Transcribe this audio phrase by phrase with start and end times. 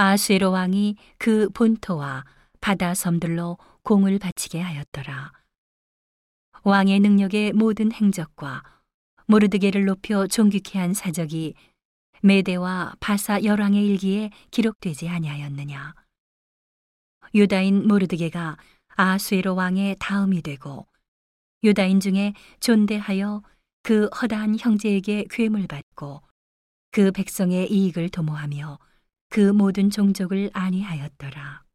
[0.00, 2.24] 아수에로 왕이 그 본토와
[2.60, 5.32] 바다 섬들로 공을 바치게 하였더라.
[6.62, 8.62] 왕의 능력의 모든 행적과
[9.26, 11.54] 모르드게를 높여 존귀케 한 사적이
[12.22, 15.94] 메대와 바사 열왕의 일기에 기록되지 아니하였느냐.
[17.34, 18.56] 유다인 모르드게가
[18.90, 20.86] 아수에로 왕의 다음이 되고
[21.64, 23.42] 유다인 중에 존대하여
[23.82, 26.22] 그 허다한 형제에게 괴물 받고
[26.92, 28.78] 그 백성의 이익을 도모하며
[29.30, 31.67] 그 모든 종족을 안위하였더라.